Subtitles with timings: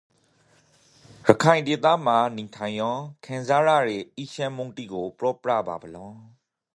[1.27, 6.15] ရခိုင်ဒေသမှာနိန်ထိုင်ယင်းခံစားရယေအီးချမ်းမှုတိကိုပြောပြပါပလင်။